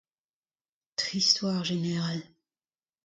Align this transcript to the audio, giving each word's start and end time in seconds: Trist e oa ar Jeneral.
Trist 0.97 1.35
e 1.39 1.41
oa 1.43 1.53
ar 1.57 1.67
Jeneral. 1.71 2.19